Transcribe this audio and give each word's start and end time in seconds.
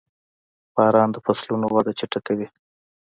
•باران 0.75 1.09
د 1.11 1.17
فصلونو 1.25 1.65
وده 1.75 1.91
چټکوي. 1.99 2.47